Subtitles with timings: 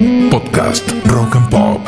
[0.00, 1.80] Podcast Rock and Pop.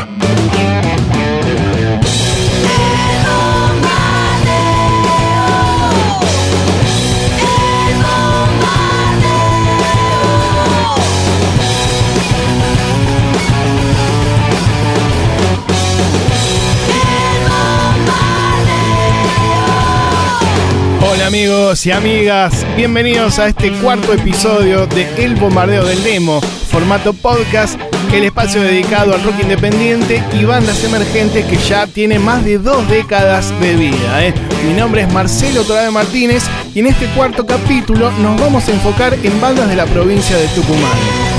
[21.01, 27.15] Hola amigos y amigas, bienvenidos a este cuarto episodio de El Bombardeo del Demo, formato
[27.15, 27.81] podcast,
[28.13, 32.87] el espacio dedicado al rock independiente y bandas emergentes que ya tiene más de dos
[32.89, 34.27] décadas de vida.
[34.27, 34.35] ¿eh?
[34.67, 36.45] Mi nombre es Marcelo Torade Martínez
[36.75, 40.47] y en este cuarto capítulo nos vamos a enfocar en bandas de la provincia de
[40.49, 41.32] Tucumán.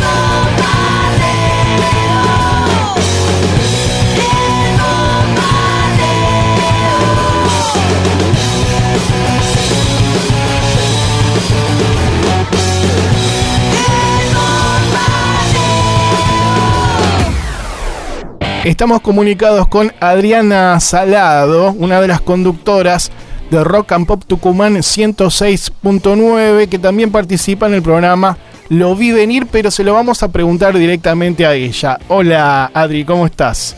[18.64, 23.12] Estamos comunicados con Adriana Salado, una de las conductoras
[23.52, 28.38] de Rock and Pop Tucumán 106.9, que también participa en el programa
[28.70, 32.00] Lo vi venir, pero se lo vamos a preguntar directamente a ella.
[32.08, 33.76] Hola Adri, ¿cómo estás?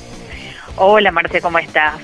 [0.76, 1.96] Hola Marce, ¿cómo estás?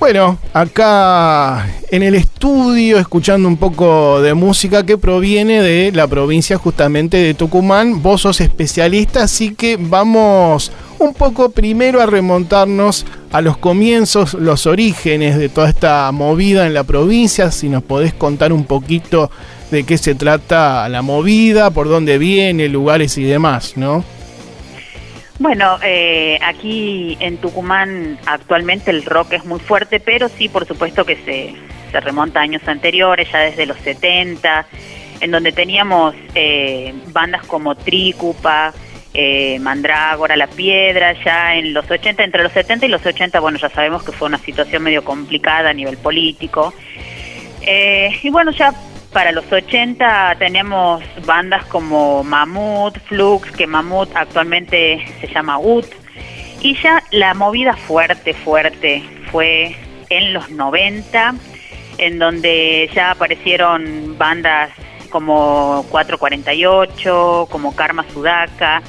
[0.00, 6.58] Bueno, acá en el estudio escuchando un poco de música que proviene de la provincia
[6.58, 8.02] justamente de Tucumán.
[8.02, 14.66] Vos sos especialista, así que vamos un poco primero a remontarnos a los comienzos, los
[14.66, 17.50] orígenes de toda esta movida en la provincia.
[17.50, 19.30] Si nos podés contar un poquito
[19.70, 24.04] de qué se trata la movida, por dónde viene, lugares y demás, ¿no?
[25.38, 31.04] Bueno, eh, aquí en Tucumán actualmente el rock es muy fuerte, pero sí, por supuesto
[31.04, 31.54] que se,
[31.90, 34.66] se remonta a años anteriores, ya desde los 70,
[35.20, 38.72] en donde teníamos eh, bandas como Trícupa,
[39.14, 43.58] eh, Mandrágora, La Piedra, ya en los 80, entre los 70 y los 80, bueno,
[43.58, 46.74] ya sabemos que fue una situación medio complicada a nivel político.
[47.62, 48.74] Eh, y bueno, ya
[49.12, 55.86] para los 80 tenemos bandas como Mamut, Flux, que Mamut actualmente se llama UT.
[56.60, 59.76] Y ya la movida fuerte, fuerte fue
[60.10, 61.34] en los 90,
[61.98, 64.70] en donde ya aparecieron bandas
[65.10, 68.82] como 448, como Karma Sudaka,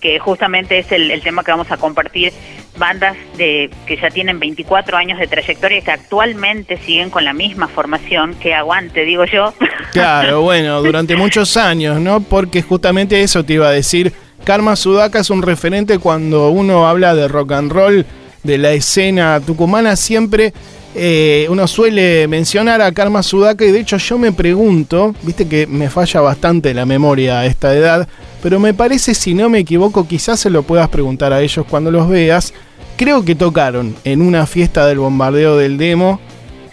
[0.00, 2.32] que justamente es el, tema que vamos a compartir,
[2.78, 7.32] bandas de que ya tienen 24 años de trayectoria y que actualmente siguen con la
[7.32, 9.54] misma formación, que aguante, digo yo.
[9.92, 12.20] Claro, bueno, durante muchos años, ¿no?
[12.20, 14.12] Porque justamente eso te iba a decir,
[14.44, 18.06] Karma Sudaka es un referente cuando uno habla de rock and roll,
[18.44, 20.52] de la escena tucumana, siempre
[20.94, 25.66] eh, uno suele mencionar a Karma Sudaka y de hecho yo me pregunto, viste que
[25.66, 28.08] me falla bastante la memoria a esta edad,
[28.42, 31.90] pero me parece, si no me equivoco, quizás se lo puedas preguntar a ellos cuando
[31.90, 32.52] los veas.
[32.96, 36.20] Creo que tocaron en una fiesta del bombardeo del demo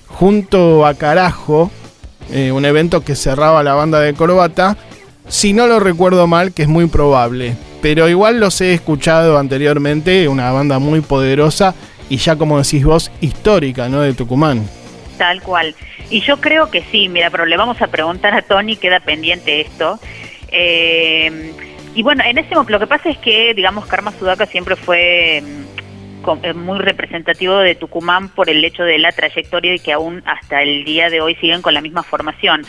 [0.07, 1.69] junto a Carajo,
[2.31, 4.78] eh, un evento que cerraba la banda de Corbata.
[5.28, 7.55] Si no lo recuerdo mal, que es muy probable.
[7.81, 11.75] Pero igual los he escuchado anteriormente, una banda muy poderosa
[12.09, 14.01] y ya como decís vos, histórica, ¿no?
[14.01, 14.68] De Tucumán.
[15.18, 15.75] Tal cual.
[16.09, 19.62] Y yo creo que sí, mira, pero le vamos a preguntar a Tony, queda pendiente
[19.62, 20.00] esto.
[20.50, 21.53] Eh,
[21.96, 25.44] y bueno, en ese lo que pasa es que, digamos, Karma Sudaka siempre fue
[26.56, 30.84] muy representativo de Tucumán por el hecho de la trayectoria y que aún hasta el
[30.84, 32.63] día de hoy siguen con la misma formación.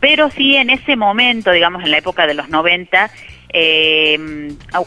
[0.00, 3.10] Pero sí, en ese momento, digamos, en la época de los 90,
[3.48, 4.18] eh,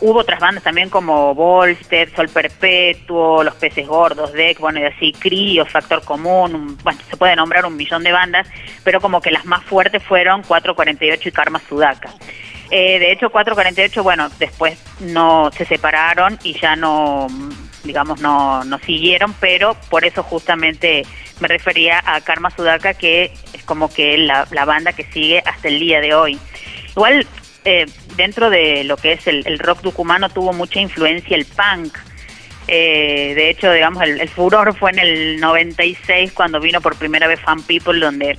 [0.01, 5.13] hubo otras bandas también como Bolster, Sol Perpetuo, Los Peces Gordos, Deck, bueno, y así,
[5.13, 8.47] Crío, Factor Común, un, bueno, se puede nombrar un millón de bandas,
[8.83, 12.13] pero como que las más fuertes fueron 448 y Karma Sudaka.
[12.71, 17.27] Eh, de hecho, 448, bueno, después no se separaron y ya no,
[17.83, 21.03] digamos, no, no siguieron, pero por eso justamente
[21.39, 25.69] me refería a Karma Sudaka, que es como que la, la banda que sigue hasta
[25.69, 26.39] el día de hoy.
[26.91, 27.25] Igual
[27.65, 31.97] eh, dentro de lo que es el, rock tucumano tuvo mucha influencia el punk.
[32.67, 37.27] Eh, de hecho, digamos, el, el, furor fue en el 96 cuando vino por primera
[37.27, 38.37] vez Fan People, donde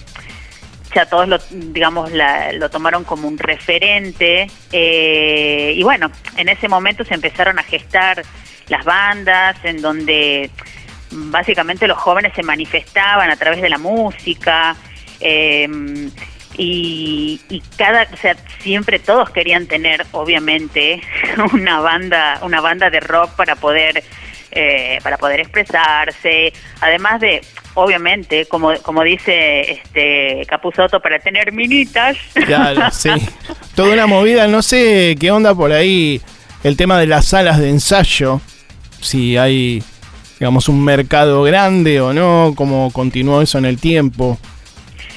[0.94, 4.50] ya todos lo, digamos, la, lo tomaron como un referente.
[4.72, 8.23] Eh, y bueno, en ese momento se empezaron a gestar
[8.69, 10.50] las bandas, en donde
[11.11, 14.76] básicamente los jóvenes se manifestaban a través de la música.
[15.20, 15.69] Eh,
[16.56, 21.00] y, y, cada o sea siempre todos querían tener obviamente
[21.52, 24.02] una banda una banda de rock para poder
[24.52, 26.52] eh, para poder expresarse.
[26.81, 27.41] Además de
[27.75, 32.17] obviamente como como dice este Capuzoto para tener minitas.
[32.47, 33.11] Claro sí.
[33.75, 34.49] Toda una movida.
[34.49, 36.20] No sé qué onda por ahí
[36.62, 38.41] el tema de las salas de ensayo,
[39.00, 39.82] si hay,
[40.38, 44.38] digamos, un mercado grande o no, cómo continuó eso en el tiempo.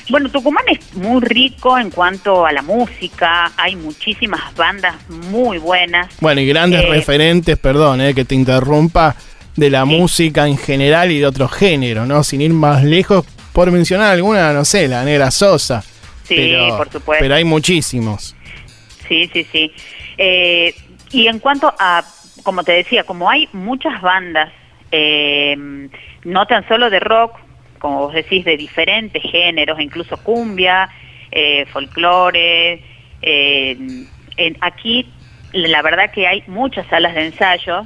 [0.09, 6.07] Bueno, Tucumán es muy rico en cuanto a la música, hay muchísimas bandas muy buenas.
[6.19, 9.15] Bueno, y grandes Eh, referentes, perdón, eh, que te interrumpa,
[9.55, 12.23] de la música en general y de otros géneros, ¿no?
[12.23, 15.81] Sin ir más lejos, por mencionar alguna, no sé, la Negra Sosa.
[16.23, 17.21] Sí, pero, por supuesto.
[17.23, 18.35] Pero hay muchísimos.
[19.07, 19.71] Sí, sí, sí.
[20.17, 20.73] Eh,
[21.11, 22.03] y en cuanto a,
[22.41, 24.51] como te decía, como hay muchas bandas,
[24.91, 25.55] eh,
[26.23, 27.35] no tan solo de rock,
[27.83, 30.89] como vos decís, de diferentes géneros, incluso cumbia,
[31.29, 32.81] eh, folclore,
[33.21, 33.77] eh,
[34.37, 35.11] en- aquí
[35.51, 37.85] la verdad que hay muchas salas de ensayos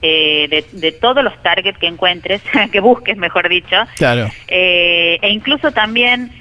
[0.00, 2.40] eh, de, de todos los targets que encuentres,
[2.72, 4.30] que busques, mejor dicho, Claro.
[4.46, 6.32] eh, e incluso también,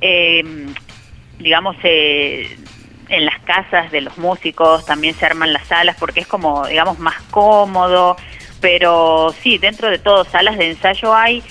[0.00, 0.42] eh,
[1.38, 2.56] digamos, eh,
[3.10, 6.98] en las casas de los músicos también se arman las salas porque es como, digamos,
[6.98, 8.16] más cómodo,
[8.62, 11.42] pero sí, dentro de todo, salas de ensayo hay.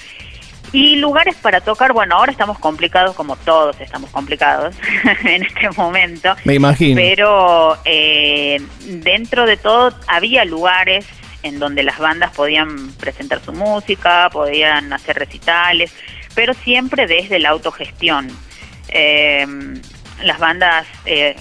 [0.73, 4.75] Y lugares para tocar, bueno, ahora estamos complicados como todos estamos complicados
[5.23, 6.35] en este momento.
[6.43, 6.95] Me imagino.
[6.95, 11.05] Pero eh, dentro de todo había lugares
[11.43, 15.93] en donde las bandas podían presentar su música, podían hacer recitales,
[16.35, 18.29] pero siempre desde la autogestión.
[18.89, 19.45] Eh,
[20.23, 21.35] las bandas eh,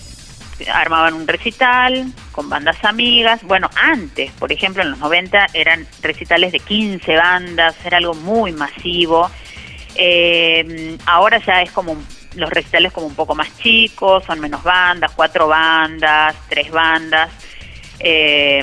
[0.73, 3.43] armaban un recital con bandas amigas.
[3.43, 8.53] Bueno, antes, por ejemplo, en los 90 eran recitales de 15 bandas, era algo muy
[8.53, 9.31] masivo.
[9.94, 11.97] Eh, ahora ya es como
[12.35, 17.31] los recitales como un poco más chicos, son menos bandas, cuatro bandas, tres bandas.
[17.99, 18.62] Eh,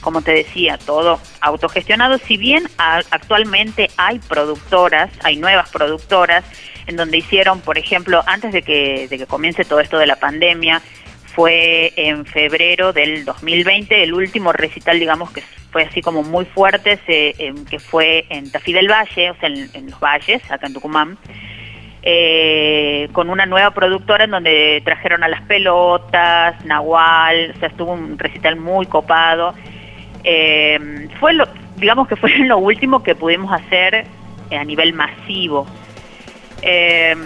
[0.00, 2.18] como te decía, todo autogestionado.
[2.18, 6.44] Si bien actualmente hay productoras, hay nuevas productoras,
[6.88, 10.16] en donde hicieron, por ejemplo, antes de que, de que comience todo esto de la
[10.16, 10.82] pandemia,
[11.38, 16.98] fue en febrero del 2020, el último recital, digamos, que fue así como muy fuerte,
[17.06, 21.18] que fue en Tafí del Valle, o sea, en, los valles, acá en Tucumán,
[22.02, 27.92] eh, con una nueva productora en donde trajeron a las pelotas, Nahual, o sea, estuvo
[27.92, 29.54] un recital muy copado.
[30.24, 31.46] Eh, fue lo,
[31.76, 34.06] digamos que fue lo último que pudimos hacer
[34.50, 35.66] a nivel masivo.
[36.62, 37.16] Eh,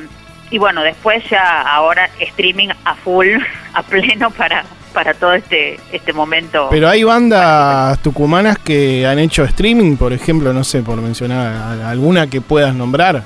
[0.51, 3.29] y bueno, después ya ahora streaming a full,
[3.75, 6.69] a pleno para, para todo este, este momento.
[6.71, 12.27] Pero hay bandas tucumanas que han hecho streaming, por ejemplo, no sé, por mencionar alguna
[12.29, 13.23] que puedas nombrar.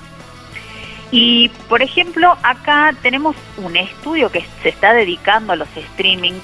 [1.11, 6.35] Y, por ejemplo, acá tenemos un estudio que se está dedicando a los streaming.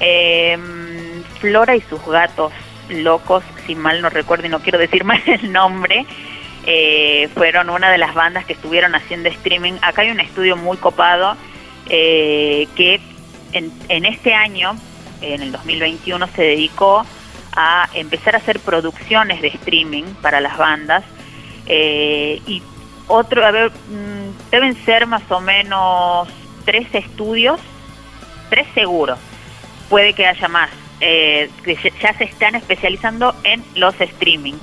[0.00, 0.58] eh,
[1.40, 2.52] Flora y sus gatos
[2.88, 6.06] locos, si mal no recuerdo y no quiero decir mal el nombre,
[6.66, 9.74] eh, fueron una de las bandas que estuvieron haciendo streaming.
[9.82, 11.36] Acá hay un estudio muy copado
[11.88, 13.00] eh, que
[13.52, 14.76] en, este año,
[15.22, 17.06] en el 2021, se dedicó
[17.54, 21.04] a empezar a hacer producciones de streaming para las bandas.
[21.66, 22.62] Eh, y
[23.06, 26.28] otro, a ver, mm, deben ser más o menos
[26.64, 27.60] tres estudios,
[28.50, 29.18] tres seguros,
[29.88, 31.48] puede que haya más, que
[32.02, 34.54] ya- se están especializando en los streaming.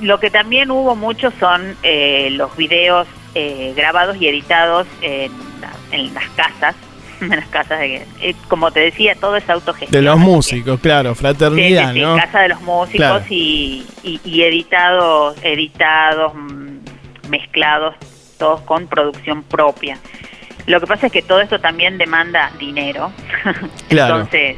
[0.00, 5.30] Lo que también hubo mucho son eh, los videos eh, grabados y editados en,
[5.92, 6.74] en las casas,
[7.20, 9.90] en las casas de, eh, como te decía, todo es autogestión.
[9.92, 12.16] De los músicos, claro, Sí, sí, fraternidad, sí, ¿no?
[12.16, 13.24] Casa de los Músicos Claro.
[13.28, 16.78] y, y, y editados, editados, mm,
[17.28, 17.94] mezclados,
[18.38, 19.98] todos con producción propia.
[20.66, 23.12] Lo que pasa es que todo esto también demanda dinero.
[23.88, 24.14] Claro.
[24.16, 24.56] Entonces.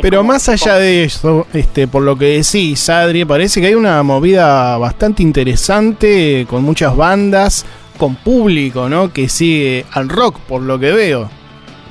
[0.00, 3.74] Pero como- más allá de eso, este, por lo que decís, Adri, parece que hay
[3.74, 7.66] una movida bastante interesante con muchas bandas,
[7.98, 9.12] con público, ¿no?
[9.12, 11.30] Que sigue al rock, por lo que veo.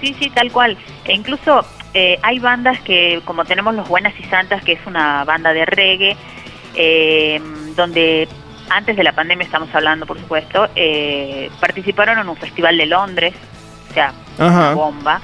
[0.02, 0.78] Sí, sí, tal cual.
[1.06, 5.24] E incluso eh, hay bandas que, como tenemos Los Buenas y Santas, que es una
[5.26, 6.18] banda de reggae,
[6.76, 7.40] eh,
[7.76, 8.28] donde
[8.70, 13.34] antes de la pandemia estamos hablando, por supuesto, eh, participaron en un festival de Londres,
[13.90, 14.58] o sea, Ajá.
[14.70, 15.22] una bomba.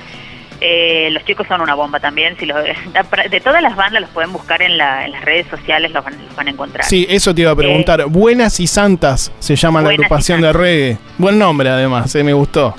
[0.59, 2.35] Eh, los chicos son una bomba también.
[2.39, 2.57] Si los,
[3.29, 6.15] de todas las bandas los pueden buscar en, la- en las redes sociales, los van,
[6.25, 6.85] los van a encontrar.
[6.85, 8.05] Sí, eso te iba a preguntar.
[8.07, 10.97] Buenas y Santas se llama la Eh, agrupación de reggae.
[11.17, 12.73] Buen nombre, además, eh, me gustó.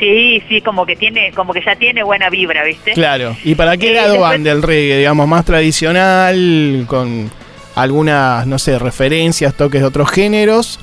[0.00, 2.92] sí, sí, como que tiene, como que ya tiene buena vibra, ¿viste?
[2.92, 3.36] Claro.
[3.44, 4.98] ¿Y para qué Eh, lado después- van del reggae?
[4.98, 7.30] Digamos, más tradicional, con
[7.76, 10.80] algunas, no sé, referencias, toques de otros géneros.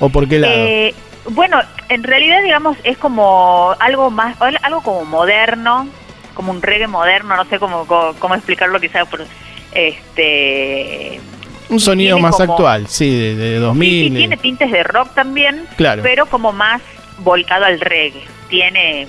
[0.00, 0.54] ¿O por qué lado?
[0.56, 0.94] Eh,
[1.30, 5.88] bueno, en realidad, digamos, es como algo más, algo como moderno,
[6.34, 9.24] como un reggae moderno, no sé cómo, cómo, cómo explicarlo quizás por
[9.72, 11.20] este
[11.68, 14.08] Un sonido más como- actual, sí, de, de sí, 2000.
[14.08, 16.02] sí, tiene tintes de rock también, Claro.
[16.02, 16.80] pero como más
[17.18, 18.22] volcado al reggae.
[18.48, 19.08] Tiene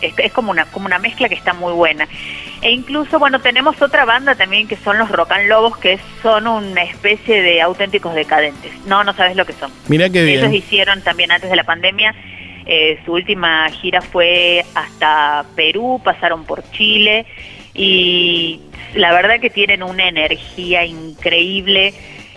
[0.00, 2.06] es, es como una como una mezcla que está muy buena.
[2.64, 6.46] E incluso, bueno, tenemos otra banda también que son los Rock and Lobos, que son
[6.46, 8.72] una especie de auténticos decadentes.
[8.86, 9.70] No, no sabes lo que son.
[9.86, 10.38] Mira qué bien.
[10.38, 12.14] Ellos hicieron también antes de la pandemia,
[12.64, 17.26] eh, su última gira fue hasta Perú, pasaron por Chile
[17.74, 18.60] y
[18.94, 21.92] la verdad que tienen una energía increíble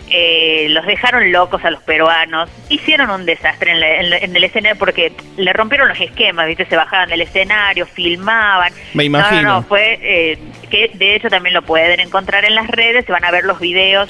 [0.09, 5.51] eh, los dejaron locos a los peruanos, hicieron un desastre en, el escenario porque le
[5.53, 6.65] rompieron los esquemas, ¿viste?
[6.65, 8.71] Se bajaban del escenario, filmaban.
[8.93, 9.41] Me imagino.
[9.41, 10.37] No, no, fue eh,
[10.69, 13.59] que de hecho también lo pueden encontrar en las redes, se van a ver los
[13.59, 14.09] videos,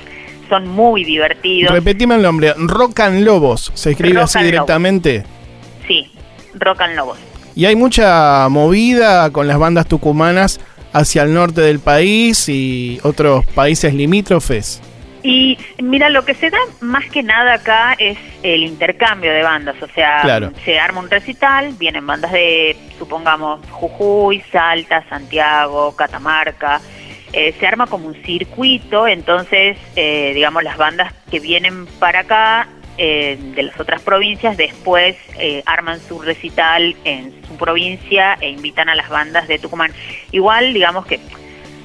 [0.50, 1.74] son muy divertidos.
[1.74, 5.24] Repetime el nombre, Rock and Lobos, se escribe así directamente.
[5.88, 6.12] Sí,
[6.54, 7.18] Rock and Lobos.
[7.56, 10.60] Y hay mucha movida con las bandas tucumanas
[10.94, 14.82] hacia el norte del país y otros países limítrofes.
[15.24, 19.82] Y mira, lo que se da más que nada acá es el intercambio de bandas,
[19.82, 20.24] o sea,
[20.64, 26.80] se arma un recital, vienen bandas de, supongamos, Jujuy, Salta, Santiago, Catamarca,
[27.34, 32.70] eh, se arma como un circuito, entonces, eh, digamos, las bandas que vienen para acá
[32.98, 35.16] eh, de las otras provincias después
[35.66, 39.92] arman su recital en su provincia e invitan a las bandas de Tucumán.
[40.32, 41.20] Igual, digamos que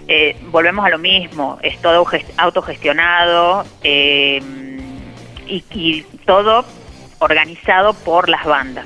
[0.08, 2.04] eh, volvemos a lo mismo, es todo
[2.36, 4.40] autogestionado eh,
[5.46, 6.64] y, todo
[7.18, 8.84] organizado por las bandas.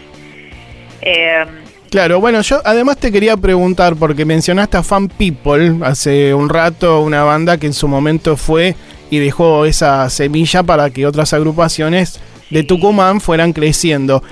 [1.00, 1.44] Eh,
[1.90, 7.00] claro, bueno, yo además te quería preguntar, porque mencionaste a Fan People hace un rato,
[7.00, 8.74] una banda que en su momento fue
[9.10, 12.20] y dejó esa semilla para que otras agrupaciones
[12.50, 14.22] de Tucumán fueran creciendo.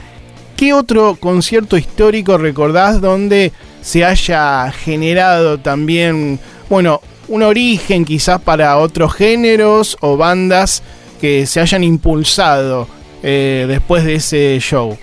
[0.57, 6.39] ¿Qué otro concierto histórico recordás donde se haya generado también
[6.69, 10.83] bueno, un origen quizás para otros géneros o bandas
[11.21, 12.89] que se hayan impulsado
[13.23, 14.99] eh, después de ese show?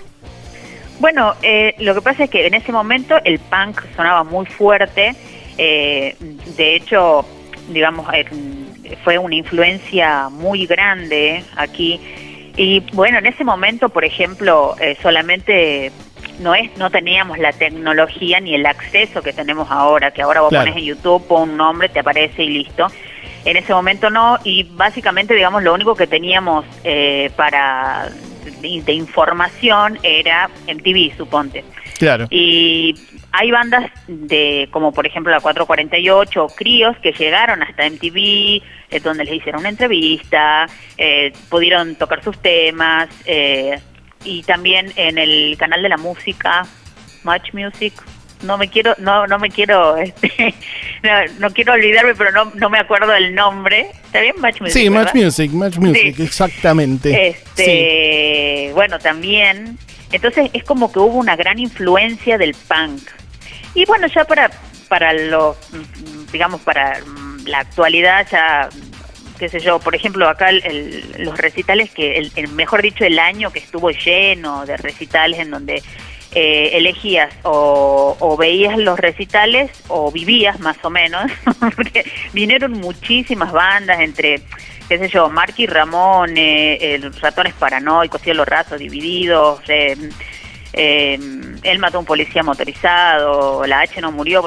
[1.00, 5.14] Bueno, eh, lo que pasa es que en ese momento el punk sonaba muy fuerte,
[5.58, 6.14] eh,
[6.56, 7.26] de hecho,
[7.68, 8.06] digamos,
[9.02, 12.00] fue una influencia muy grande aquí.
[12.56, 15.90] Y bueno, en ese momento, por ejemplo, solamente
[16.42, 20.52] no es no teníamos la tecnología ni el acceso que tenemos ahora, que ahora vos
[20.52, 22.86] pones en YouTube, pon un nombre, te aparece y listo.
[23.44, 28.08] En ese momento no, y básicamente, digamos, lo único que teníamos eh, para
[28.60, 31.64] de, información era MTV, suponte.
[31.98, 32.26] Claro.
[32.30, 32.94] Y
[33.32, 39.24] hay bandas de, como por ejemplo la 448 Críos, que llegaron hasta MTV, eh, donde
[39.24, 43.78] les hicieron una entrevista, eh, pudieron tocar sus temas, eh,
[44.24, 46.66] y también en el canal de la música,
[47.24, 47.92] Match Music.
[48.42, 50.54] No me quiero, no, no me quiero, este,
[51.38, 53.90] no, quiero olvidarme, pero no, no me acuerdo el nombre.
[54.04, 54.82] ¿Está bien Match Music?
[54.82, 57.28] Sí, Match Music, Match Music, exactamente.
[57.28, 59.78] Este, bueno, también.
[60.10, 63.02] Entonces es como que hubo una gran influencia del punk.
[63.74, 64.50] Y bueno, ya para,
[64.88, 65.56] para lo,
[66.32, 67.00] digamos, para
[67.46, 68.68] la actualidad ya
[69.38, 70.50] qué sé yo, por ejemplo, acá
[71.18, 75.82] los recitales que, el, mejor dicho, el año que estuvo lleno de recitales en donde
[76.34, 81.30] eh, elegías o, veías los recitales o vivías más o menos,
[81.76, 84.40] porque vinieron muchísimas bandas entre,
[84.88, 89.96] qué sé yo, Marky Ramón, eh, Ratones Paranoicos, Cielo Raso, Divididos, eh,
[90.72, 91.18] eh,
[91.62, 94.42] él mató a un policía motorizado, la H no murió.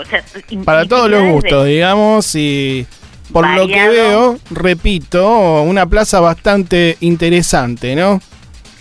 [0.64, 2.88] Para todos los gustos, digamos, y
[3.36, 8.22] por lo que veo, repito, una plaza bastante interesante, ¿no?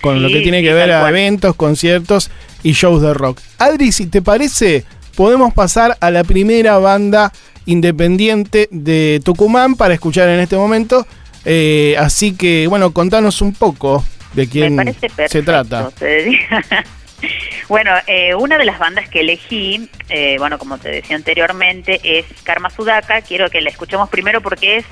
[0.01, 2.31] Con lo que tiene que ver a eventos, conciertos
[2.63, 3.41] y shows de rock.
[3.59, 4.85] Adri, si te parece,
[5.17, 7.33] podemos pasar a la primera banda
[7.67, 11.05] independiente de Tucumán para escuchar en este momento.
[11.45, 14.95] Eh, así que, bueno, contanos un poco de quién
[15.27, 15.91] se trata.
[17.69, 22.27] Bueno, eh, una de las bandas que elegí, eh, bueno, como te decía anteriormente, es
[22.43, 23.23] Karma Sudaka.
[23.23, 24.85] Quiero que la escuchemos primero porque es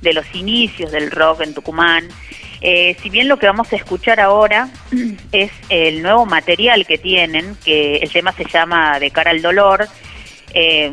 [0.00, 2.08] de los inicios del rock en Tucumán.
[2.60, 4.68] Eh, si bien lo que vamos a escuchar ahora
[5.32, 9.88] es el nuevo material que tienen, que el tema se llama De cara al dolor,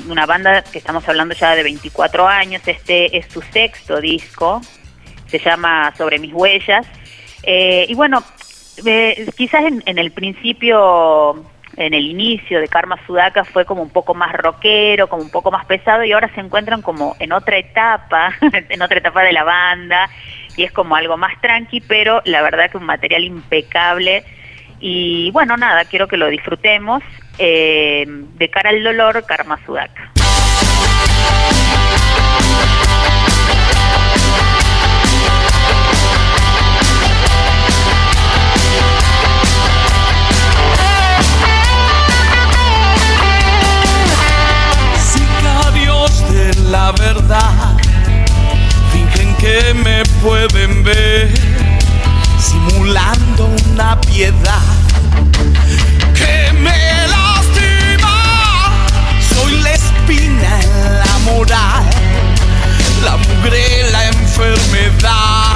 [0.08, 4.62] una banda que estamos hablando ya de 24 años, este es su sexto disco,
[5.26, 6.86] se llama Sobre mis huellas.
[7.44, 8.24] y bueno,
[9.36, 11.36] quizás en, el principio,
[11.76, 15.52] en el inicio de Karma Sudaka fue como un poco más rockero, como un poco
[15.52, 18.34] más pesado y ahora se encuentran como en otra etapa,
[18.70, 20.10] en otra etapa de la banda
[20.56, 24.24] y es como algo más tranqui, pero la verdad que un material impecable
[24.80, 27.04] y bueno, nada, quiero que lo disfrutemos.
[27.40, 30.12] Eh, de cara al dolor, Karma Sudaka.
[46.70, 47.78] la verdad.
[48.92, 51.34] Fingen que me pueden ver,
[52.40, 54.62] simulando una piedad
[56.14, 58.72] que me lastima.
[59.34, 61.86] Soy la espina en la moral,
[63.04, 65.56] la mugre, la enfermedad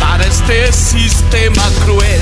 [0.00, 2.21] para este sistema cruel.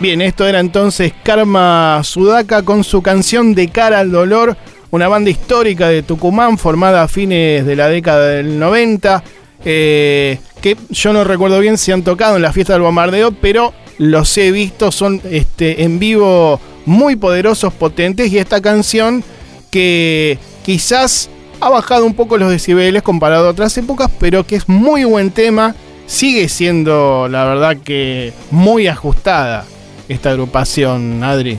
[0.00, 4.56] Bien, esto era entonces Karma Sudaka con su canción De cara al dolor,
[4.92, 9.24] una banda histórica de Tucumán formada a fines de la década del 90,
[9.64, 13.74] eh, que yo no recuerdo bien si han tocado en la fiesta del bombardeo, pero
[13.98, 19.24] los he visto, son este, en vivo muy poderosos, potentes, y esta canción
[19.68, 21.28] que quizás
[21.60, 25.32] ha bajado un poco los decibeles comparado a otras épocas, pero que es muy buen
[25.32, 25.74] tema,
[26.06, 29.66] sigue siendo la verdad que muy ajustada
[30.08, 31.58] esta agrupación, Adri.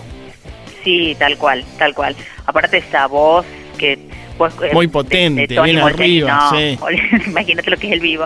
[0.83, 2.15] Sí, tal cual, tal cual.
[2.45, 3.45] Aparte esa voz
[3.77, 3.99] que...
[4.37, 6.79] pues, Muy de- potente, de Tony bien arriba, no, sí.
[7.27, 8.25] Imagínate lo que es el vivo.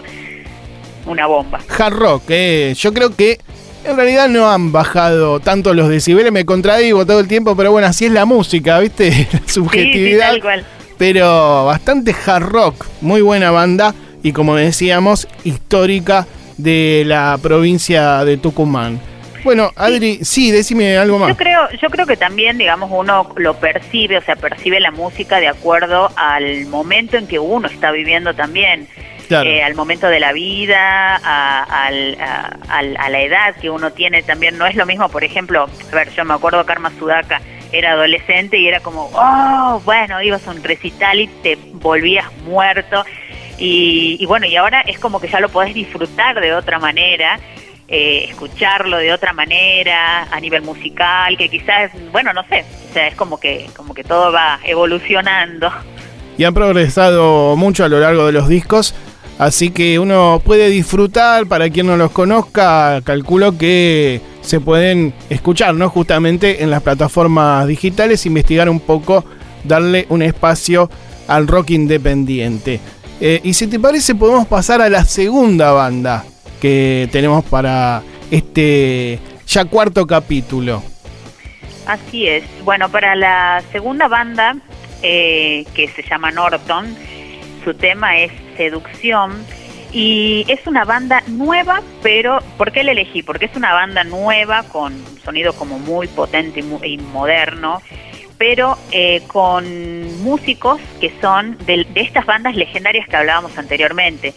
[1.06, 1.60] Una bomba.
[1.78, 2.74] Hard rock, eh.
[2.78, 3.38] yo creo que
[3.84, 7.88] en realidad no han bajado tanto los decibeles, me contradigo todo el tiempo, pero bueno,
[7.88, 9.10] así es la música, ¿viste?
[9.34, 10.30] La Sí, sí, subjetividad.
[10.30, 10.66] tal cual.
[10.98, 16.26] pero bastante hard rock, muy buena banda y como decíamos, histórica
[16.58, 19.02] de la provincia de Tucumán.
[19.44, 21.30] Bueno, Adri, sí, decime algo más.
[21.30, 25.40] Yo creo, yo creo que también, digamos, uno lo percibe, o sea, percibe la música
[25.40, 28.88] de acuerdo al momento en que uno está viviendo también.
[29.28, 29.50] Claro.
[29.50, 32.18] Eh, al momento de la vida, a, al-
[32.70, 34.58] a- la edad que uno tiene también.
[34.58, 38.58] No es lo mismo, por ejemplo, a ver, yo me acuerdo Karma Sudaka era adolescente
[38.60, 43.04] y era como, oh, bueno, ibas a un recital y te volvías muerto.
[43.58, 47.40] Y, y bueno, y ahora es como que ya lo podés disfrutar de otra manera,
[47.96, 53.08] eh, escucharlo de otra manera, a nivel musical, que quizás, bueno, no sé, o sea,
[53.08, 55.72] es como que, como que todo va evolucionando.
[56.36, 58.96] y han progresado mucho a lo largo de los discos.
[59.38, 65.76] Así que uno puede disfrutar, para quien no los conozca, calculo que se pueden escuchar,
[65.76, 65.88] ¿no?
[65.90, 69.24] Justamente en las plataformas digitales, investigar un poco,
[69.66, 70.90] darle un espacio
[71.28, 72.80] al rock independiente.
[73.22, 76.26] Eh, y si te parece, podemos pasar a la segunda banda
[76.63, 80.82] que tenemos para este ya cuarto capítulo.
[81.86, 82.45] Así es.
[82.63, 84.56] Bueno, para la segunda banda
[85.02, 86.95] eh, que se llama Norton.
[87.65, 89.45] Su tema es Seducción.
[89.91, 93.23] Y es una banda nueva, pero ¿por qué la elegí?
[93.23, 97.82] Porque es una banda nueva con sonido como muy potente y, muy, y moderno,
[98.38, 104.34] pero eh, con músicos que son de, de, estas bandas legendarias que hablábamos anteriormente.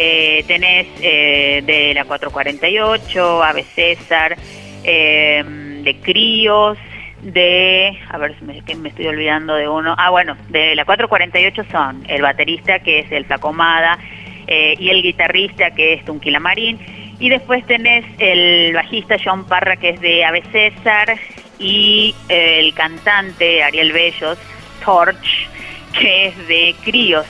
[0.00, 4.36] Eh, tenés eh, de la 448, Ave César,
[4.84, 5.42] eh,
[5.82, 6.78] de Críos,
[7.22, 12.04] de, a ver si me, estoy olvidando de uno, ah bueno, de la 448 son
[12.08, 13.98] el baterista que es el Flacomada
[14.46, 16.78] eh, y el guitarrista que es Tunquila Marín,
[17.18, 21.16] y después tenés el bajista John Parra que es de Ave César
[21.58, 24.38] y el cantante Ariel Bellos,
[24.84, 25.48] Torch,
[25.98, 27.26] que es de Críos.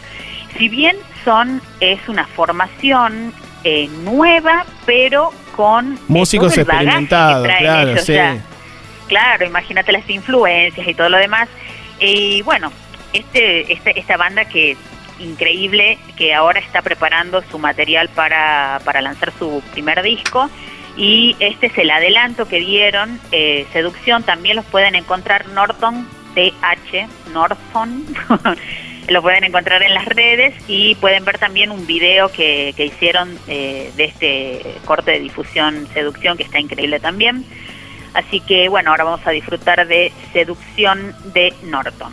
[0.59, 0.97] Si bien
[1.29, 8.15] son, es una formación eh, nueva, pero con músicos experimentados, claro, ellos, sí.
[8.15, 8.39] ya.
[9.09, 11.51] Claro, imagínate las influencias y todo lo demás.
[12.01, 12.73] Y bueno,
[13.13, 14.79] este, este, esta banda que
[15.19, 20.49] increíble, que ahora está preparando su material para, para lanzar su primer disco.
[20.97, 27.07] Y este es el adelanto que dieron, eh, Seducción, también los pueden encontrar Norton, TH,
[27.35, 28.07] Norton,
[29.09, 33.39] lo pueden encontrar en las redes y pueden ver también un video que, que hicieron
[33.49, 37.45] eh, de este corte de difusión Seducción, que está increíble también.
[38.15, 42.13] Así que bueno, ahora vamos a disfrutar de Seducción de Norton.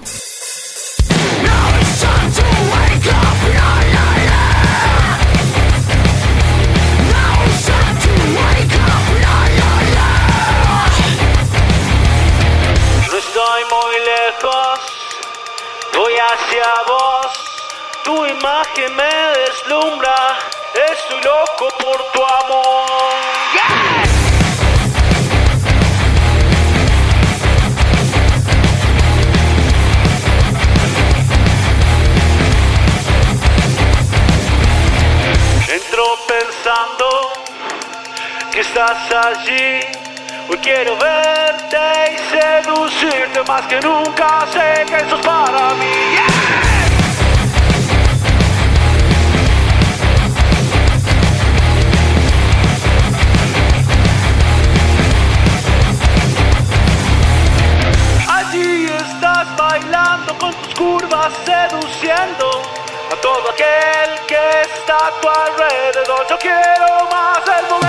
[16.56, 17.34] Hacia vos.
[18.04, 20.16] Tu imagen me deslumbra,
[20.92, 22.86] estoy loco por tu amor.
[35.68, 37.34] Entro pensando
[38.52, 40.05] que estás allí.
[40.48, 41.78] Hoy quiero verte
[42.14, 44.46] y seducirte más que nunca.
[44.52, 45.86] Sé que eso es para mí.
[46.12, 46.76] Yeah!
[60.78, 62.62] Curvas, seduciendo
[63.12, 66.28] a todo aquel que está a tu alrededor.
[66.30, 67.85] Yo quiero más el momento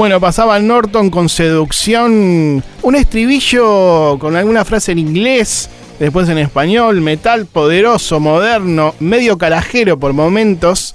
[0.00, 7.02] Bueno, pasaba Norton con seducción, un estribillo con alguna frase en inglés, después en español,
[7.02, 10.94] metal poderoso, moderno, medio carajero por momentos.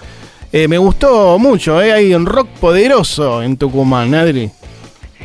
[0.51, 1.93] Eh, me gustó mucho, ¿eh?
[1.93, 4.49] hay un rock poderoso en Tucumán, Adri.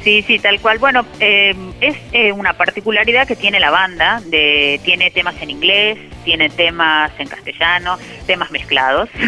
[0.05, 0.79] Sí, sí, tal cual.
[0.79, 5.99] Bueno, eh, es eh, una particularidad que tiene la banda, de, tiene temas en inglés,
[6.27, 9.09] tiene temas en castellano, temas mezclados.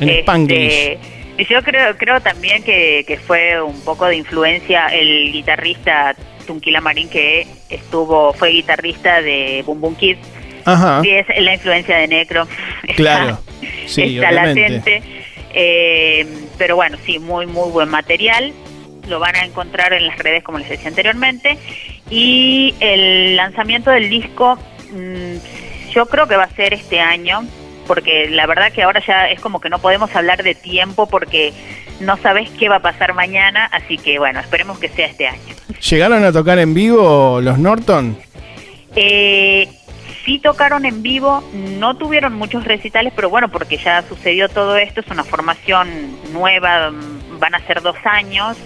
[0.00, 0.98] En Este,
[1.38, 6.14] yo creo, creo también que, que fue un poco de influencia el guitarrista
[6.46, 10.16] Tunquila Marín, que estuvo, fue guitarrista de Boom Boom Kid.
[10.64, 11.02] Ajá.
[11.02, 12.46] Sí, es la influencia de Necro.
[12.82, 13.38] Está- Claro.
[13.86, 15.02] Sí, está latente.
[15.52, 16.26] Eh,
[16.58, 18.52] pero bueno, sí, muy, muy buen material.
[19.08, 21.58] Lo van a encontrar en las redes, como les decía anteriormente.
[22.10, 24.58] Y el lanzamiento del disco,
[24.90, 27.46] mm, yo creo que va a ser este año,
[27.86, 31.52] porque la verdad que ahora ya es como que no podemos hablar de tiempo porque
[32.00, 35.54] no sabes qué va a pasar mañana, así que bueno, esperemos que sea este año.
[35.88, 38.16] ¿Llegaron a tocar en vivo los Norton?
[38.96, 39.68] Eh,
[40.24, 41.42] sí tocaron en vivo,
[41.78, 45.88] no tuvieron muchos recitales, pero bueno, porque ya sucedió todo esto, es una formación
[46.32, 46.92] nueva,
[47.38, 48.56] van a ser dos años,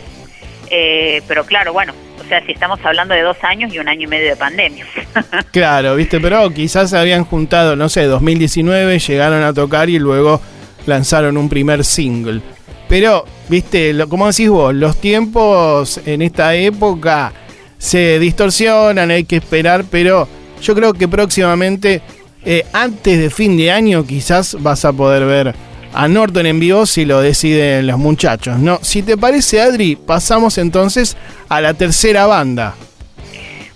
[0.71, 1.93] eh, pero claro, bueno,
[2.29, 4.85] sea, si estamos hablando de dos años y un año y medio de pandemia.
[5.51, 10.41] Claro, viste, pero quizás se habían juntado, no sé, 2019, llegaron a tocar y luego
[10.87, 12.41] lanzaron un primer single.
[12.89, 17.33] Pero, viste, lo, como decís vos, los tiempos en esta época
[17.79, 20.29] se distorsionan, hay que esperar, pero
[20.61, 22.03] yo creo que próximamente,
[22.45, 25.55] eh, antes de fin de año, quizás vas a poder ver
[25.93, 28.79] a Norton en vivo si lo deciden los muchachos, ¿no?
[28.83, 31.17] Si te parece, Adri, pasamos entonces
[31.49, 32.75] a la tercera banda.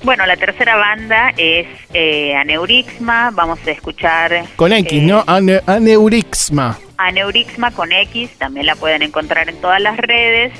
[0.04, 4.44] bueno, la tercera banda es eh, Aneurixma, vamos a escuchar...
[4.56, 5.24] Con X, eh, ¿no?
[5.26, 6.78] Ane- Aneurixma.
[6.98, 10.52] Aneurixma con X, también la pueden encontrar en todas las redes.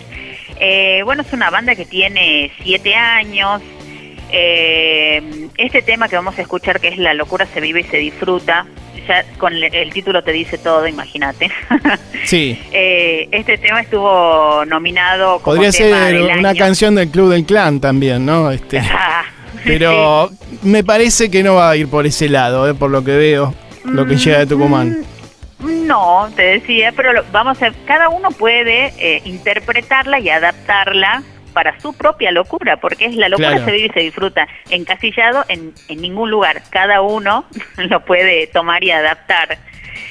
[0.61, 3.61] Eh, bueno, es una banda que tiene siete años.
[4.31, 7.99] Eh, este tema que vamos a escuchar, que es La locura se vive y se
[7.99, 8.67] disfruta,
[9.07, 11.51] ya con el, título te dice todo, imagínate.
[12.25, 12.59] Sí.
[12.73, 16.59] Eh, este tema estuvo nominado como Podría tema ser del una año.
[16.59, 18.51] canción del Club del Clan también, ¿no?
[18.51, 19.25] Este, Ah,
[19.65, 20.31] pero
[20.63, 23.55] me parece que no va a ir por ese lado, eh, por lo que veo,
[23.85, 25.05] lo que llega de Tucumán.
[25.59, 31.23] Mm, No, te decía, pero lo- vamos a, cada uno puede eh, interpretarla y adaptarla
[31.53, 33.65] para su propia locura, porque es la locura Claro.
[33.67, 36.63] se vive y se disfruta encasillado en, en ningún lugar.
[36.71, 37.45] Cada uno
[37.77, 39.59] lo puede tomar y adaptar.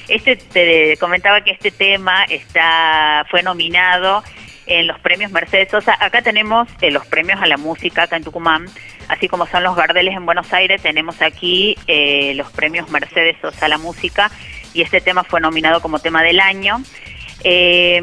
[0.08, 4.24] Este te comentaba que este tema está fue nominado
[4.68, 5.98] en los premios Mercedes Sosa.
[6.00, 8.66] Acá tenemos eh, los premios a la música acá en Tucumán,
[9.08, 13.66] así como son los Gardeles en Buenos Aires, tenemos aquí eh, los premios Mercedes Sosa
[13.66, 14.32] a la música
[14.74, 16.82] y este tema fue nominado como tema del año.
[17.44, 18.02] Eh,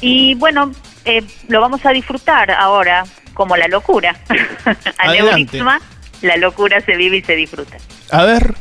[0.00, 0.72] y bueno,
[1.04, 4.16] eh, lo vamos a disfrutar ahora como la locura.
[4.98, 5.58] Adelante.
[5.58, 5.80] Aneurisma,
[6.22, 7.76] la locura se vive y se disfruta.
[8.10, 8.54] A ver.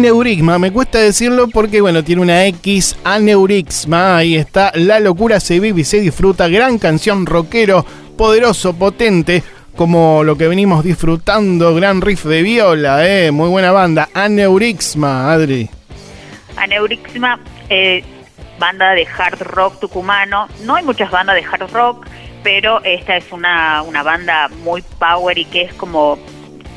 [0.00, 0.58] Aneurisma.
[0.58, 4.16] Me cuesta decirlo porque, bueno, tiene una X, Aneurisma.
[4.16, 4.72] Ahí está.
[4.74, 6.48] La locura se vive y se disfruta.
[6.48, 7.84] Gran canción rockero,
[8.16, 9.42] poderoso, potente.
[9.76, 11.74] Como lo que venimos disfrutando.
[11.74, 13.30] Gran riff de viola, eh.
[13.30, 14.08] Muy buena banda.
[14.14, 15.68] Aneurisma, Adri.
[16.56, 18.02] Aneurisma, eh,
[18.58, 20.48] banda de hard rock tucumano.
[20.64, 22.06] No hay muchas bandas de hard rock,
[22.42, 26.18] pero esta es una, una banda muy power y que es como.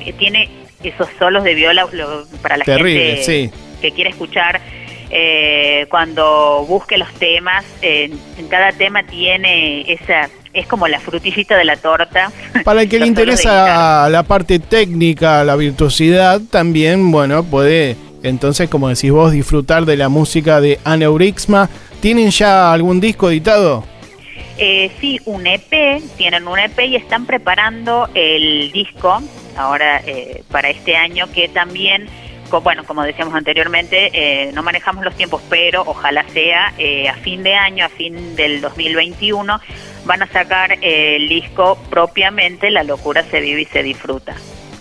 [0.03, 3.51] que tiene esos solos de viola lo- para la Terrible, gente sí.
[3.81, 4.61] que quiere escuchar.
[5.15, 10.27] eh, cuando busque los temas, eh, en cada tema tiene esa.
[10.53, 12.31] Es como la frutillita de la torta.
[12.63, 18.87] Para el que le interesa la parte técnica, la virtuosidad, también, bueno, puede entonces, como
[18.89, 21.69] decís vos, disfrutar de la música de Aneurisma.
[21.99, 23.83] ¿Tienen ya algún disco editado?
[24.57, 29.21] Eh, sí, un EP, tienen un EP y están preparando el disco
[29.57, 32.07] ahora eh, para este año que también,
[32.61, 37.43] bueno, como decíamos anteriormente, eh, no manejamos los tiempos, pero ojalá sea eh, a fin
[37.43, 39.59] de año, a fin del 2021,
[40.05, 44.35] van a sacar eh, el disco propiamente La locura se vive y se disfruta.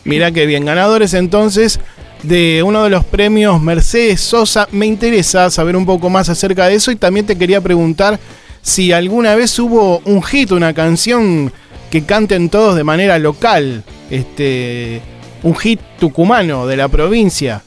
[0.05, 1.81] Mirá qué bien, ganadores entonces
[2.23, 4.69] de uno de los premios Mercedes Sosa.
[4.73, 8.19] Me interesa saber un poco más acerca de eso y también te quería preguntar
[8.61, 11.53] si alguna vez hubo un hit, una canción
[11.93, 15.03] que canten todos de manera local, este,
[15.43, 17.63] un hit tucumano de la provincia.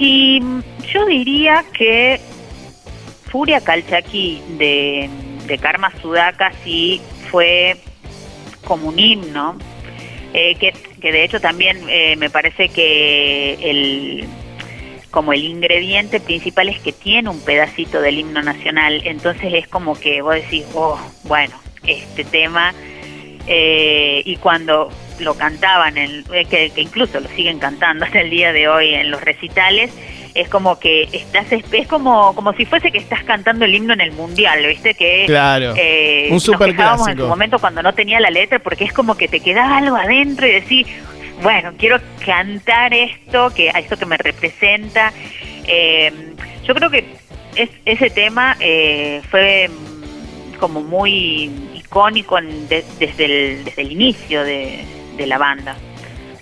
[0.00, 0.42] Y
[0.92, 2.20] yo diría que
[3.30, 5.08] Furia Calchaquí de,
[5.46, 7.00] de Karma Sudaka sí
[7.30, 7.76] fue
[8.64, 9.56] como un himno,
[10.34, 14.28] eh, que, que de hecho también eh, me parece que el
[15.12, 19.98] como el ingrediente principal es que tiene un pedacito del himno nacional, entonces es como
[19.98, 21.54] que vos decís, oh, bueno,
[21.90, 22.74] este tema,
[23.46, 28.52] eh, y cuando lo cantaban, en, que, que incluso lo siguen cantando hasta el día
[28.52, 29.92] de hoy en los recitales,
[30.34, 34.00] es como que estás, es como, como si fuese que estás cantando el himno en
[34.00, 34.94] el mundial, ¿viste?
[34.94, 38.84] Que Claro, eh, un nos quejábamos en su momento cuando no tenía la letra, porque
[38.84, 40.86] es como que te queda algo adentro y decís,
[41.42, 45.12] bueno, quiero cantar esto, que a esto que me representa.
[45.66, 46.12] Eh,
[46.64, 47.04] yo creo que
[47.56, 49.70] es, ese tema eh, fue
[50.58, 51.50] como muy
[51.90, 54.84] icónico en- de- desde, el, desde el inicio de,
[55.16, 55.76] de la banda.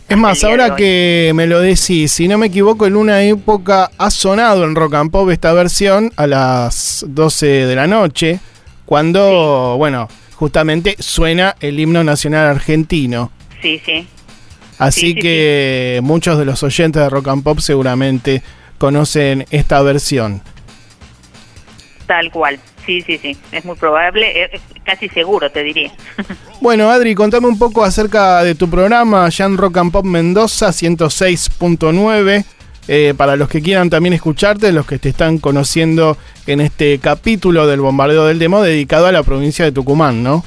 [0.09, 4.11] Es más, ahora que me lo decís, si no me equivoco, en una época ha
[4.11, 8.40] sonado en Rock and Pop esta versión a las 12 de la noche,
[8.86, 13.30] cuando, bueno, justamente suena el himno nacional argentino.
[13.61, 14.07] Sí, sí.
[14.78, 18.42] Así Sí, sí, que muchos de los oyentes de Rock and Pop seguramente
[18.78, 20.40] conocen esta versión.
[22.07, 22.59] Tal cual.
[22.89, 23.36] Sí, sí, sí.
[23.53, 25.93] Es muy probable, eh, casi seguro, te diría.
[26.62, 30.70] Bueno, Adri, contame un poco acerca de tu programa, ya en Rock and Pop Mendoza
[30.70, 32.45] 106.9.
[32.89, 36.16] eh, para los que quieran también escucharte, los que te están conociendo
[36.47, 40.43] en este capítulo del bombardeo del demo dedicado a la provincia de Tucumán, ¿no?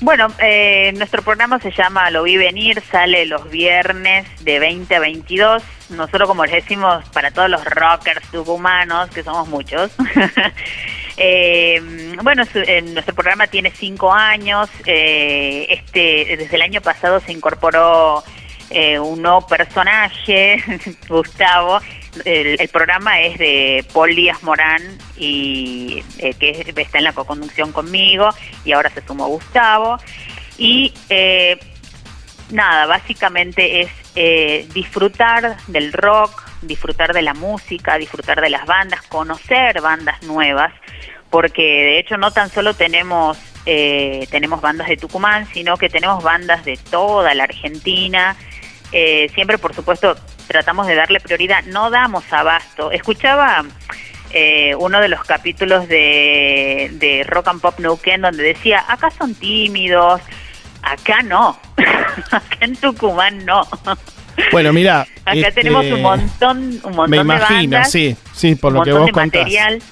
[0.00, 4.98] Bueno, eh, nuestro programa se llama Lo vi venir, sale los viernes de 20 a
[4.98, 5.62] 22.
[5.90, 9.92] Nosotros, como les decimos, para todos los rockers tucumanos, que somos muchos.
[11.20, 11.80] eh,
[12.22, 14.68] bueno, eh, nuestro programa tiene cinco años.
[14.86, 18.24] eh, este, desde el año pasado se incorporó
[19.02, 20.62] un nuevo personaje,
[21.08, 21.80] Gustavo.
[22.24, 24.82] El, programa es de Paul Díaz Morán
[25.16, 26.02] y
[26.38, 28.30] que es- está en la co-conducción conmigo
[28.64, 29.98] y ahora se sumó Gustavo.
[30.58, 30.92] Y
[32.50, 39.02] nada, básicamente es eh, disfrutar del rock, disfrutar de la música, disfrutar de las bandas,
[39.02, 40.72] conocer bandas nuevas,
[41.30, 46.22] porque de hecho no tan solo tenemos eh, tenemos bandas de Tucumán, sino que tenemos
[46.22, 48.36] bandas de toda la Argentina.
[48.92, 52.90] Eh, siempre, por supuesto, tratamos de darle prioridad, no damos abasto.
[52.90, 53.64] Escuchaba
[54.32, 59.34] eh, uno de los capítulos de, de Rock and Pop Neuquén donde decía, acá son
[59.34, 60.20] tímidos,
[60.82, 61.58] acá no,
[62.30, 63.66] acá en Tucumán no.
[64.52, 65.02] Bueno, mira.
[65.24, 68.82] Acá este, tenemos un montón, un montón Me de imagino, bandas, sí, sí, por lo
[68.82, 69.40] que vos de contás.
[69.42, 69.82] material.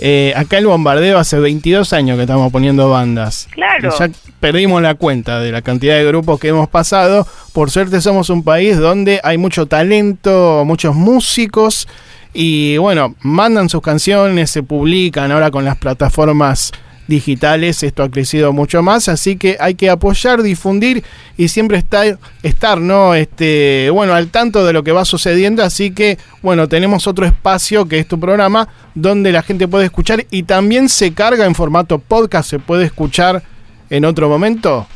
[0.00, 3.48] Eh, acá el bombardeo hace 22 años que estamos poniendo bandas.
[3.50, 3.92] Claro.
[3.98, 4.08] Ya
[4.38, 7.26] perdimos la cuenta de la cantidad de grupos que hemos pasado.
[7.52, 11.88] Por suerte somos un país donde hay mucho talento, muchos músicos
[12.32, 16.72] y bueno, mandan sus canciones, se publican ahora con las plataformas
[17.08, 21.02] digitales, esto ha crecido mucho más, así que hay que apoyar, difundir
[21.36, 23.14] y siempre estar, estar ¿no?
[23.14, 27.88] Este, bueno, al tanto de lo que va sucediendo, así que bueno, tenemos otro espacio
[27.88, 31.98] que es tu programa donde la gente puede escuchar y también se carga en formato
[31.98, 33.42] podcast, se puede escuchar
[33.90, 34.86] en otro momento.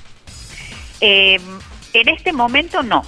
[1.00, 1.40] Eh,
[1.94, 3.02] en este momento no,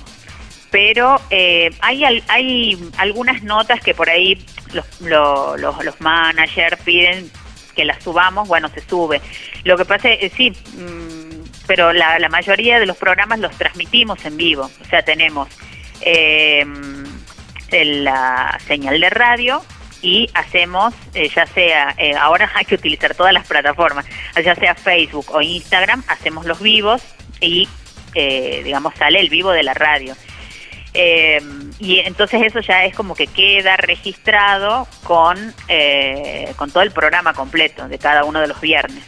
[0.71, 7.31] pero eh, hay, hay algunas notas que por ahí los, lo- los, los managers piden
[7.75, 9.21] que las subamos, bueno, se sube.
[9.65, 14.25] Lo que pasa es, sí, mm, pero la, la mayoría de los programas los transmitimos
[14.25, 15.49] en vivo, o sea, tenemos
[16.01, 16.65] eh,
[17.71, 19.63] la señal de radio
[20.05, 24.07] y hacemos, eh, ya sea, eh, ahora hay que utilizar todas las plataformas,
[24.43, 27.03] ya sea Facebook o Instagram, hacemos los vivos
[27.41, 27.69] y,
[28.15, 30.15] eh, digamos, sale el vivo de la radio.
[30.95, 31.43] Eh,
[31.81, 35.37] y entonces eso ya es como que queda registrado con,
[35.69, 39.03] eh, con todo el programa completo de cada uno de los viernes.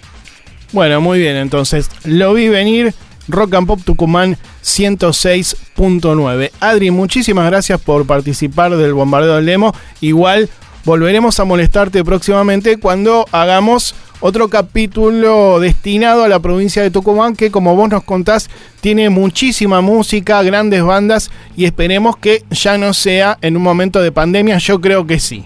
[0.72, 2.92] Bueno, muy bien, entonces lo vi venir.
[3.28, 6.50] Rock and Pop Tucumán 106.9.
[6.60, 9.74] Adri, muchísimas gracias por participar del bombardeo del demo.
[10.00, 10.48] Igual
[10.84, 17.50] volveremos a molestarte próximamente cuando hagamos otro capítulo destinado a la provincia de Tucumán que
[17.50, 18.48] como vos nos contás
[18.80, 24.12] tiene muchísima música, grandes bandas y esperemos que ya no sea en un momento de
[24.12, 25.44] pandemia, yo creo que sí.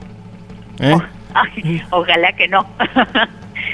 [0.79, 0.97] ¿Eh?
[1.35, 2.67] Ay, ojalá que no.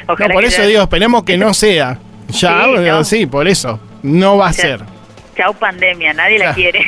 [0.09, 1.99] No, por que eso ya- digo, esperemos que no sea.
[2.29, 3.05] Ya, Sí, no.
[3.05, 3.79] sí, por eso.
[4.03, 4.81] No va a ser.
[5.37, 6.81] Chau pandemia, nadie la quiere.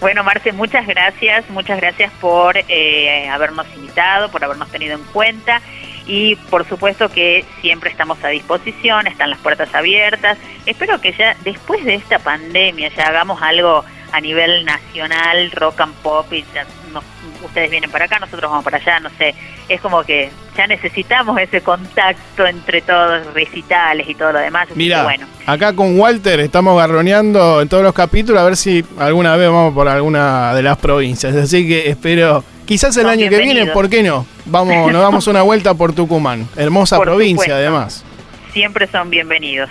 [0.00, 5.60] bueno, Marce, muchas gracias, muchas gracias por eh, habernos invitado, por habernos tenido en cuenta
[6.06, 10.38] y por supuesto que siempre estamos a disposición, están las puertas abiertas.
[10.66, 15.94] Espero que ya después de esta pandemia ya hagamos algo a nivel nacional, rock and
[16.02, 17.04] pop y ya nos-
[17.44, 19.34] ustedes vienen para acá, nosotros vamos para allá, no sé,
[19.68, 25.04] es como que ya necesitamos ese contacto entre todos, recitales y todo lo demás, Mira,
[25.04, 25.26] bueno.
[25.46, 29.72] acá con Walter estamos garroneando en todos los capítulos a ver si alguna vez vamos
[29.72, 31.34] por alguna de las provincias.
[31.36, 33.66] Así que espero, quizás el año que viene.
[33.66, 34.24] ¿por qué no?
[34.44, 36.48] Vamos, nos damos una vuelta por Tucumán.
[36.56, 37.54] Hermosa Por provincia, supuesto.
[37.56, 38.04] además.
[38.52, 39.68] siempre son bienvenidos.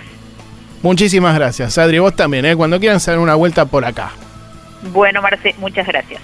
[0.82, 1.98] Muchísimas gracias, Adri.
[1.98, 2.54] Vos también, ¿eh?
[2.56, 4.10] cuando quieran hacer una vuelta por acá.
[4.92, 6.20] Bueno, Marce, muchas gracias.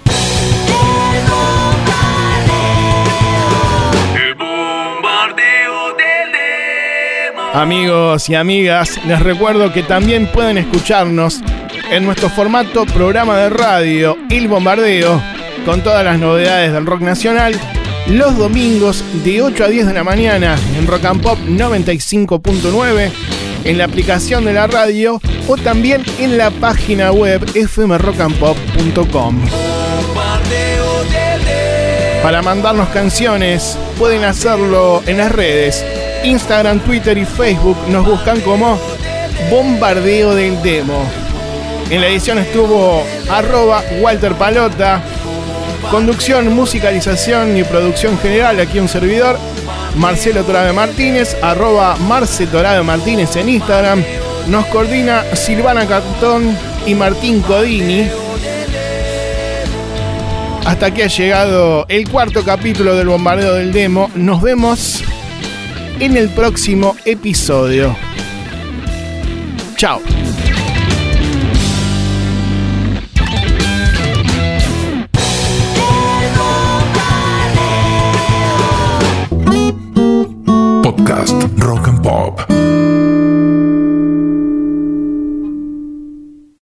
[7.53, 11.41] Amigos y amigas, les recuerdo que también pueden escucharnos
[11.89, 15.19] en nuestro formato programa de radio El Bombardeo,
[15.67, 17.53] con todas las novedades del rock nacional,
[18.07, 23.11] los domingos de 8 a 10 de la mañana en Rock and Pop 95.9,
[23.65, 29.41] en la aplicación de la radio o también en la página web fmrockandpop.com.
[32.23, 35.85] Para mandarnos canciones pueden hacerlo en las redes.
[36.23, 38.79] Instagram, Twitter y Facebook nos buscan como
[39.51, 41.03] Bombardeo del Demo.
[41.89, 45.03] En la edición estuvo arroba Walter Palota.
[45.91, 49.39] Conducción, musicalización y producción general, aquí un servidor.
[49.95, 52.45] Marcelo Torabe Martínez, arroba Marce
[52.83, 54.03] Martínez en Instagram.
[54.47, 58.09] Nos coordina Silvana Cantón y Martín Codini.
[60.65, 64.11] Hasta aquí ha llegado el cuarto capítulo del bombardeo del demo.
[64.15, 65.01] Nos vemos
[65.99, 67.95] en el próximo episodio.
[69.77, 70.01] Chao.